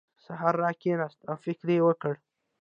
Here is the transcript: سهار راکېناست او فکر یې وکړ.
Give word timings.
سهار 0.25 0.55
راکېناست 0.63 1.19
او 1.29 1.35
فکر 1.45 1.67
یې 1.75 1.79
وکړ. 1.87 2.13